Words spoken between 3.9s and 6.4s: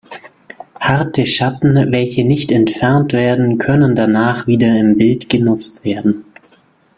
danach wieder im Bild genutzt werden.